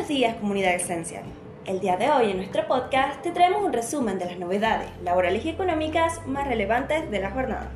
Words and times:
Buenos 0.00 0.16
días 0.16 0.36
comunidad 0.36 0.74
Esencial. 0.76 1.24
El 1.66 1.78
día 1.78 1.98
de 1.98 2.10
hoy 2.10 2.30
en 2.30 2.38
nuestro 2.38 2.66
podcast 2.66 3.20
te 3.20 3.32
traemos 3.32 3.62
un 3.62 3.70
resumen 3.70 4.18
de 4.18 4.24
las 4.24 4.38
novedades 4.38 4.88
laborales 5.04 5.44
y 5.44 5.50
económicas 5.50 6.26
más 6.26 6.48
relevantes 6.48 7.10
de 7.10 7.20
la 7.20 7.30
jornada. 7.30 7.70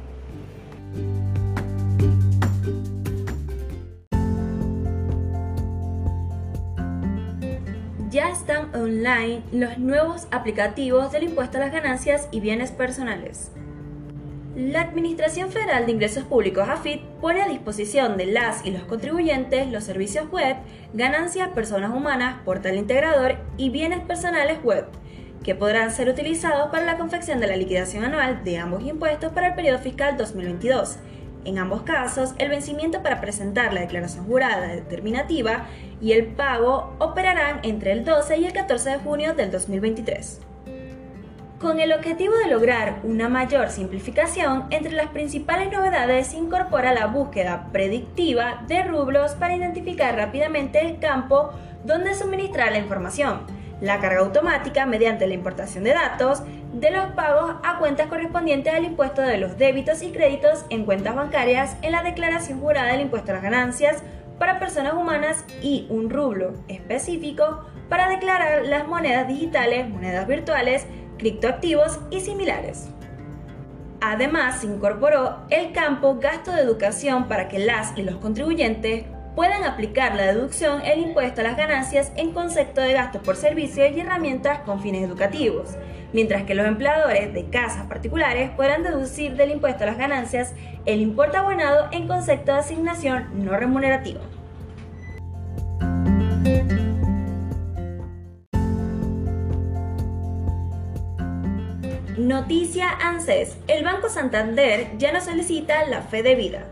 Ya 8.09 8.31
están 8.31 8.75
online 8.75 9.43
los 9.53 9.77
nuevos 9.77 10.27
aplicativos 10.31 11.13
del 11.13 11.25
impuesto 11.25 11.59
a 11.59 11.61
las 11.61 11.73
ganancias 11.73 12.29
y 12.31 12.41
bienes 12.41 12.73
personales. 12.73 13.53
La 14.57 14.83
Administración 14.83 15.51
Federal 15.51 15.85
de 15.85 15.91
Ingresos 15.91 16.23
Públicos, 16.23 16.69
AFIT, 16.69 17.01
pone 17.21 17.43
a 17.43 17.49
disposición 17.49 18.17
de 18.17 18.27
las 18.27 18.65
y 18.65 18.71
los 18.71 18.85
contribuyentes 18.85 19.67
los 19.67 19.83
servicios 19.83 20.31
web, 20.31 20.55
ganancias 20.93 21.49
personas 21.49 21.93
humanas, 21.93 22.37
portal 22.45 22.77
integrador 22.77 23.35
y 23.57 23.71
bienes 23.71 23.99
personales 24.03 24.63
web, 24.63 24.87
que 25.43 25.57
podrán 25.57 25.91
ser 25.91 26.09
utilizados 26.09 26.71
para 26.71 26.85
la 26.87 26.99
confección 26.99 27.41
de 27.41 27.49
la 27.49 27.57
liquidación 27.57 28.05
anual 28.05 28.45
de 28.45 28.59
ambos 28.59 28.85
impuestos 28.85 29.33
para 29.33 29.49
el 29.49 29.55
periodo 29.55 29.81
fiscal 29.81 30.17
2022. 30.17 30.99
En 31.45 31.59
ambos 31.59 31.83
casos, 31.83 32.33
el 32.39 32.49
vencimiento 32.49 33.03
para 33.03 33.21
presentar 33.21 33.75
la 33.75 33.81
declaración 33.81 34.25
jurada 34.25 34.69
determinativa 34.69 35.67
y 36.01 36.13
el 36.13 36.27
pago 36.27 36.95
operarán 37.01 37.59
entre 37.65 37.91
el 37.91 38.05
12 38.05 38.39
y 38.39 38.45
el 38.45 38.53
14 38.53 38.91
de 38.91 38.99
junio 38.99 39.35
del 39.35 39.51
2023 39.51 40.54
con 41.59 41.81
el 41.81 41.93
objetivo 41.93 42.35
de 42.37 42.49
lograr 42.49 43.01
una 43.05 43.29
mayor 43.29 43.71
simplificación, 43.71 44.67
entre 44.71 44.93
las 44.93 45.09
principales 45.09 45.73
novedades 45.73 46.29
se 46.29 46.37
incorpora 46.37 46.93
la 46.93 47.07
búsqueda 47.07 47.69
predictiva 47.73 48.65
de 48.67 48.83
rublos 48.83 49.33
para 49.33 49.57
identificar 49.57 50.17
rápidamente 50.17 50.81
el 50.81 50.99
campo 50.99 51.51
donde 51.85 52.15
suministrar 52.15 52.73
la 52.73 52.79
información, 52.79 53.41
la 53.81 54.01
carga 54.01 54.21
automática 54.21 54.87
mediante 54.87 55.27
la 55.27 55.35
importación 55.35 55.85
de 55.85 55.95
datos 55.95 56.43
de 56.73 56.91
los 56.91 57.07
pagos 57.13 57.55
a 57.63 57.79
cuentas 57.79 58.09
correspondientes 58.09 58.75
al 58.75 58.85
impuesto 58.85 59.23
de 59.23 59.39
los 59.39 59.57
débitos 59.57 60.03
y 60.03 60.11
créditos 60.11 60.65
en 60.71 60.85
cuentas 60.85 61.15
bancarias 61.15 61.77
en 61.83 61.93
la 61.93 62.03
declaración 62.03 62.61
jurada 62.61 62.93
del 62.93 63.03
impuesto 63.03 63.31
a 63.31 63.35
las 63.35 63.43
ganancias 63.43 64.03
para 64.39 64.59
personas 64.59 64.95
humanas 64.95 65.45
y 65.63 65.87
un 65.91 66.11
rublo 66.11 66.55
específico 66.67 67.65
para 67.89 68.09
declarar 68.09 68.65
las 68.65 68.89
monedas 68.89 69.29
digitales, 69.29 69.89
monedas 69.89 70.27
virtuales, 70.27 70.87
criptoactivos 71.19 72.01
y 72.11 72.21
similares. 72.21 72.89
Además, 74.01 74.61
se 74.61 74.67
incorporó 74.67 75.39
el 75.51 75.73
campo 75.73 76.19
gasto 76.21 76.53
de 76.53 76.61
educación 76.61 77.27
para 77.27 77.49
que 77.49 77.59
las 77.59 77.97
y 77.97 78.03
los 78.03 78.17
contribuyentes 78.17 79.05
puedan 79.35 79.65
aplicar 79.65 80.15
la 80.15 80.27
deducción 80.27 80.83
el 80.85 81.01
impuesto 81.01 81.41
a 81.41 81.45
las 81.45 81.57
ganancias 81.57 82.13
en 82.17 82.33
concepto 82.33 82.81
de 82.81 82.93
gastos 82.93 83.23
por 83.23 83.37
servicios 83.37 83.91
y 83.91 84.01
herramientas 84.01 84.61
con 84.61 84.81
fines 84.81 85.03
educativos, 85.03 85.71
mientras 86.13 86.45
que 86.45 86.55
los 86.55 86.67
empleadores 86.67 87.33
de 87.33 87.49
casas 87.49 87.87
particulares 87.87 88.51
podrán 88.51 88.83
deducir 88.83 89.37
del 89.37 89.53
impuesto 89.53 89.85
a 89.85 89.87
las 89.87 89.99
ganancias 89.99 90.55
el 90.87 91.01
importe 91.01 91.37
abonado 91.37 91.89
en 91.91 92.07
concepto 92.07 92.53
de 92.53 92.59
asignación 92.59 93.45
no 93.45 93.57
remunerativa. 93.57 94.21
Noticia 102.17 102.91
ANSES. 102.91 103.57
El 103.67 103.83
Banco 103.83 104.09
Santander 104.09 104.97
ya 104.99 105.11
no 105.11 105.21
solicita 105.21 105.85
la 105.87 106.01
fe 106.01 106.23
de 106.23 106.37
vida. 106.37 106.65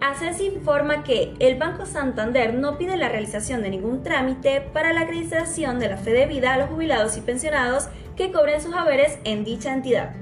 ANSES 0.00 0.40
informa 0.40 1.04
que 1.04 1.34
el 1.40 1.58
Banco 1.58 1.84
Santander 1.84 2.54
no 2.54 2.78
pide 2.78 2.96
la 2.96 3.10
realización 3.10 3.62
de 3.62 3.68
ningún 3.68 4.02
trámite 4.02 4.62
para 4.62 4.94
la 4.94 5.02
acreditación 5.02 5.78
de 5.78 5.90
la 5.90 5.98
fe 5.98 6.12
de 6.12 6.24
vida 6.24 6.54
a 6.54 6.56
los 6.56 6.70
jubilados 6.70 7.18
y 7.18 7.20
pensionados 7.20 7.88
que 8.16 8.32
cobren 8.32 8.62
sus 8.62 8.74
haberes 8.74 9.18
en 9.24 9.44
dicha 9.44 9.74
entidad 9.74 10.14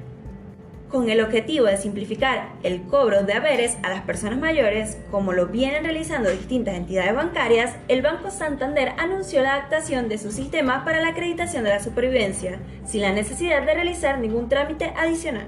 con 0.90 1.08
el 1.08 1.20
objetivo 1.20 1.66
de 1.66 1.76
simplificar 1.76 2.50
el 2.62 2.82
cobro 2.82 3.22
de 3.22 3.32
haberes 3.32 3.78
a 3.82 3.88
las 3.88 4.02
personas 4.02 4.38
mayores, 4.38 4.98
como 5.10 5.32
lo 5.32 5.46
vienen 5.46 5.84
realizando 5.84 6.30
distintas 6.30 6.74
entidades 6.74 7.14
bancarias, 7.14 7.76
el 7.88 8.02
Banco 8.02 8.30
Santander 8.30 8.92
anunció 8.98 9.40
la 9.42 9.54
adaptación 9.54 10.08
de 10.08 10.18
su 10.18 10.32
sistema 10.32 10.84
para 10.84 11.00
la 11.00 11.10
acreditación 11.10 11.64
de 11.64 11.70
la 11.70 11.80
supervivencia, 11.80 12.58
sin 12.84 13.02
la 13.02 13.12
necesidad 13.12 13.64
de 13.64 13.74
realizar 13.74 14.18
ningún 14.18 14.48
trámite 14.48 14.92
adicional. 14.96 15.46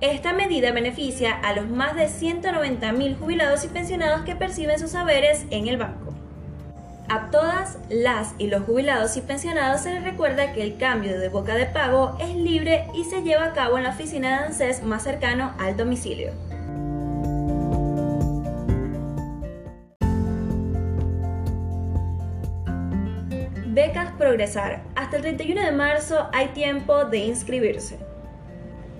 Esta 0.00 0.32
medida 0.32 0.72
beneficia 0.72 1.32
a 1.32 1.54
los 1.54 1.68
más 1.68 1.94
de 1.94 2.06
190.000 2.06 3.18
jubilados 3.18 3.64
y 3.64 3.68
pensionados 3.68 4.22
que 4.22 4.34
perciben 4.34 4.78
sus 4.78 4.94
haberes 4.94 5.46
en 5.50 5.68
el 5.68 5.76
banco. 5.76 6.09
A 7.10 7.28
todas 7.32 7.76
las 7.88 8.36
y 8.38 8.46
los 8.46 8.62
jubilados 8.62 9.16
y 9.16 9.20
pensionados 9.20 9.80
se 9.80 9.92
les 9.92 10.04
recuerda 10.04 10.52
que 10.52 10.62
el 10.62 10.76
cambio 10.76 11.18
de 11.18 11.28
boca 11.28 11.56
de 11.56 11.66
pago 11.66 12.16
es 12.20 12.36
libre 12.36 12.86
y 12.94 13.02
se 13.02 13.24
lleva 13.24 13.46
a 13.46 13.52
cabo 13.52 13.78
en 13.78 13.82
la 13.82 13.90
oficina 13.90 14.28
de 14.28 14.44
ANSES 14.46 14.84
más 14.84 15.02
cercano 15.02 15.52
al 15.58 15.76
domicilio. 15.76 16.30
Becas 23.66 24.12
Progresar. 24.16 24.82
Hasta 24.94 25.16
el 25.16 25.22
31 25.22 25.64
de 25.64 25.72
marzo 25.72 26.28
hay 26.32 26.48
tiempo 26.48 27.06
de 27.06 27.18
inscribirse. 27.18 28.09